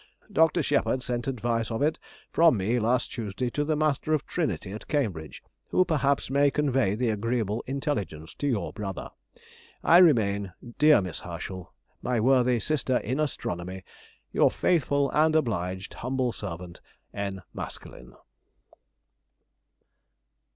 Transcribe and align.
Dr. 0.33 0.63
Shepherd 0.63 1.03
sent 1.03 1.27
advice 1.27 1.69
of 1.69 1.83
it 1.83 1.99
from 2.31 2.57
me 2.57 2.79
last 2.79 3.11
Tuesday 3.11 3.51
to 3.51 3.63
the 3.63 3.75
Master 3.75 4.15
of 4.15 4.25
Trinity, 4.25 4.71
at 4.71 4.87
Cambridge, 4.87 5.43
who 5.67 5.85
perhaps 5.85 6.31
may 6.31 6.49
convey 6.49 6.95
the 6.95 7.11
agreeable 7.11 7.63
intelligence 7.67 8.33
to 8.39 8.47
your 8.47 8.73
brother. 8.73 9.11
I 9.83 9.99
remain, 9.99 10.53
dear 10.79 11.03
Miss 11.03 11.19
Herschel, 11.19 11.71
My 12.01 12.19
worthy 12.19 12.59
sister 12.59 12.97
in 12.97 13.19
astronomy, 13.19 13.83
Your 14.31 14.49
faithful 14.49 15.11
and 15.11 15.35
obliged 15.35 15.93
humble 15.93 16.31
servant, 16.33 16.81
N. 17.13 17.43
MASKELYNE. 17.53 18.13